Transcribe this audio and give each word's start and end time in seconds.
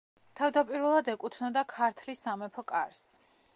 თავდაპირველად 0.37 1.11
ეკუთვნოდა 1.13 1.65
ქართლის 1.75 2.25
სამეფო 2.29 2.67
კარს. 2.75 3.07